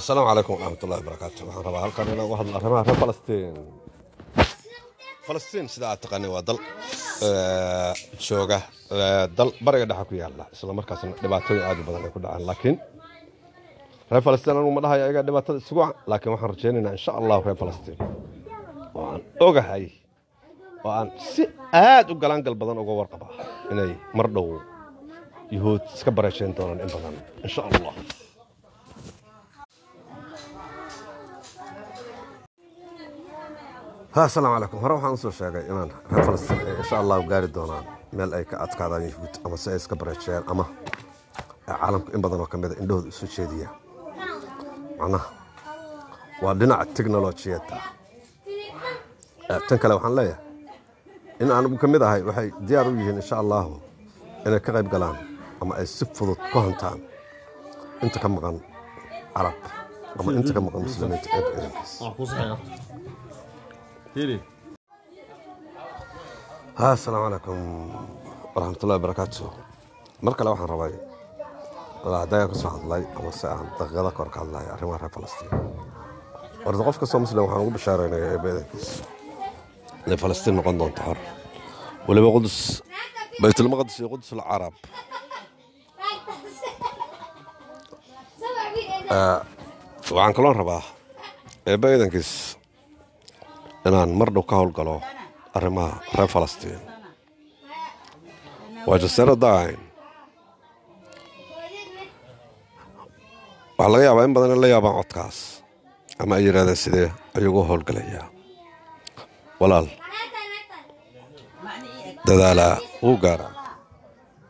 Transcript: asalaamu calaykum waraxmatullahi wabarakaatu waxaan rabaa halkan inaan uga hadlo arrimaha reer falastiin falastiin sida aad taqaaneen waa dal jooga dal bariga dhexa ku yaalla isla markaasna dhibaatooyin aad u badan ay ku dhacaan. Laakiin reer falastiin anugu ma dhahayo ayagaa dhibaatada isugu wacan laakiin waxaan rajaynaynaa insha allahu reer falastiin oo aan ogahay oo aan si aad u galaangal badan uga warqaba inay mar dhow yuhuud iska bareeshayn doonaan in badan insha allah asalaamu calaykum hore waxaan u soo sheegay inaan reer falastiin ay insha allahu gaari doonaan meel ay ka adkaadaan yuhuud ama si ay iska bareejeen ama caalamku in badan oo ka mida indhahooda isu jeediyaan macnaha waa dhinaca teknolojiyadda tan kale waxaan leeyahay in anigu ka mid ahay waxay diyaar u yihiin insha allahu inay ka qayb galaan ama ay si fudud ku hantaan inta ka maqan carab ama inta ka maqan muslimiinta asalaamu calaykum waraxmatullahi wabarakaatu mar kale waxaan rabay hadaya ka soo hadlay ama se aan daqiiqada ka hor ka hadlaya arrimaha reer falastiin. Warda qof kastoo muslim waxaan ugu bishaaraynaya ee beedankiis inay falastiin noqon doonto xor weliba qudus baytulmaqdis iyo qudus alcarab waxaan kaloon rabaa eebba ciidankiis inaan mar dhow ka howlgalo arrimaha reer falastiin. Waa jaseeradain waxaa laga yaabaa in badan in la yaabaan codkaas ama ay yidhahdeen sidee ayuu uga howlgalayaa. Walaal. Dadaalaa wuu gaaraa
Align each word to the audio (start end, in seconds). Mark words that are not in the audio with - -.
asalaamu 0.00 0.26
calaykum 0.30 0.52
waraxmatullahi 0.56 1.00
wabarakaatu 1.02 1.40
waxaan 1.46 1.64
rabaa 1.68 1.82
halkan 1.84 2.06
inaan 2.12 2.26
uga 2.28 2.36
hadlo 2.40 2.54
arrimaha 2.58 2.82
reer 2.88 2.98
falastiin 3.02 3.54
falastiin 5.26 5.66
sida 5.74 5.86
aad 5.92 6.00
taqaaneen 6.04 6.32
waa 6.34 6.42
dal 6.48 6.58
jooga 8.26 8.58
dal 9.38 9.50
bariga 9.66 9.86
dhexa 9.90 10.04
ku 10.10 10.14
yaalla 10.22 10.44
isla 10.54 10.72
markaasna 10.78 11.12
dhibaatooyin 11.22 11.64
aad 11.70 11.78
u 11.80 11.84
badan 11.88 12.02
ay 12.06 12.10
ku 12.14 12.20
dhacaan. 12.24 12.42
Laakiin 12.50 12.76
reer 14.10 14.22
falastiin 14.26 14.56
anugu 14.56 14.72
ma 14.76 14.80
dhahayo 14.84 15.02
ayagaa 15.06 15.24
dhibaatada 15.28 15.58
isugu 15.62 15.80
wacan 15.84 15.96
laakiin 16.10 16.32
waxaan 16.34 16.50
rajaynaynaa 16.54 16.94
insha 16.98 17.12
allahu 17.20 17.40
reer 17.46 17.58
falastiin 17.62 17.98
oo 18.98 19.04
aan 19.12 19.20
ogahay 19.48 19.84
oo 20.86 20.90
aan 20.98 21.08
si 21.32 21.42
aad 21.84 22.06
u 22.12 22.14
galaangal 22.22 22.54
badan 22.62 22.78
uga 22.84 22.92
warqaba 23.00 23.26
inay 23.72 23.90
mar 24.18 24.28
dhow 24.36 24.46
yuhuud 25.56 25.82
iska 25.96 26.10
bareeshayn 26.18 26.52
doonaan 26.58 26.80
in 26.84 26.90
badan 26.96 27.14
insha 27.46 27.62
allah 27.68 27.92
asalaamu 34.14 34.54
calaykum 34.56 34.80
hore 34.82 34.94
waxaan 34.94 35.14
u 35.14 35.16
soo 35.22 35.30
sheegay 35.38 35.64
inaan 35.70 35.90
reer 36.12 36.24
falastiin 36.26 36.60
ay 36.66 36.74
insha 36.82 36.96
allahu 37.02 37.22
gaari 37.30 37.48
doonaan 37.56 37.84
meel 38.16 38.32
ay 38.38 38.44
ka 38.50 38.56
adkaadaan 38.64 39.02
yuhuud 39.08 39.34
ama 39.44 39.56
si 39.56 39.70
ay 39.70 39.76
iska 39.76 39.96
bareejeen 40.00 40.42
ama 40.52 40.64
caalamku 41.66 42.10
in 42.16 42.20
badan 42.22 42.40
oo 42.40 42.46
ka 42.52 42.56
mida 42.58 42.74
indhahooda 42.82 43.08
isu 43.12 43.26
jeediyaan 43.36 43.74
macnaha 44.98 45.26
waa 46.42 46.54
dhinaca 46.60 46.84
teknolojiyadda 46.96 47.76
tan 49.68 49.78
kale 49.82 49.94
waxaan 49.94 50.14
leeyahay 50.18 50.42
in 51.42 51.50
anigu 51.58 51.76
ka 51.82 51.86
mid 51.92 52.02
ahay 52.02 52.22
waxay 52.28 52.48
diyaar 52.68 52.86
u 52.88 52.96
yihiin 53.00 53.16
insha 53.22 53.36
allahu 53.42 53.72
inay 54.46 54.60
ka 54.66 54.70
qayb 54.76 54.88
galaan 54.94 55.16
ama 55.62 55.72
ay 55.80 55.86
si 55.86 56.04
fudud 56.16 56.38
ku 56.52 56.58
hantaan 56.64 56.98
inta 58.04 58.18
ka 58.22 58.28
maqan 58.34 58.56
carab 59.36 59.56
ama 60.18 60.30
inta 60.38 60.50
ka 60.56 60.60
maqan 60.66 60.80
muslimiinta 60.86 61.28
asalaamu 66.92 67.24
calaykum 67.26 67.58
waraxmatullahi 68.54 68.98
wabarakaatu 69.00 69.44
mar 70.24 70.34
kale 70.38 70.48
waxaan 70.52 70.70
rabay 70.74 70.92
hadaya 72.22 72.44
ka 72.50 72.54
soo 72.62 72.70
hadlay 72.74 73.02
ama 73.18 73.30
se 73.40 73.46
aan 73.52 73.66
daqiiqada 73.78 74.10
ka 74.14 74.18
hor 74.22 74.30
ka 74.34 74.38
hadlaya 74.42 74.68
arrimaha 74.74 74.98
reer 75.02 75.12
falastiin. 75.16 75.50
Warda 76.64 76.82
qof 76.86 76.96
kastoo 77.00 77.20
muslim 77.24 77.42
waxaan 77.46 77.62
ugu 77.62 77.72
bishaaraynaya 77.78 78.26
ee 78.34 78.38
beedankiis 78.44 78.88
inay 80.06 80.18
falastiin 80.24 80.54
noqon 80.58 80.76
doonto 80.80 81.00
xor 81.06 81.18
weliba 82.08 82.28
qudus 82.36 82.56
baytulmaqdis 83.42 83.96
iyo 84.00 84.08
qudus 84.12 84.30
alcarab 84.34 84.74
waxaan 90.10 90.34
kaloon 90.36 90.56
rabaa 90.60 90.82
eebba 91.66 91.88
ciidankiis 91.92 92.30
inaan 93.88 94.10
mar 94.18 94.28
dhow 94.34 94.44
ka 94.50 94.54
howlgalo 94.60 94.96
arrimaha 95.56 95.92
reer 96.16 96.28
falastiin. 96.34 96.80
Waa 98.88 98.98
jaseeradain 99.02 99.78
waxaa 103.78 103.92
laga 103.92 104.04
yaabaa 104.06 104.24
in 104.26 104.34
badan 104.34 104.52
in 104.54 104.60
la 104.62 104.68
yaabaan 104.74 104.96
codkaas 104.98 105.38
ama 106.22 106.34
ay 106.36 106.42
yidhahdeen 106.46 106.76
sidee 106.84 107.08
ayuu 107.36 107.52
uga 107.54 107.62
howlgalayaa. 107.70 108.26
Walaal. 109.60 109.86
Dadaalaa 112.26 112.74
wuu 113.02 113.16
gaaraa 113.24 113.52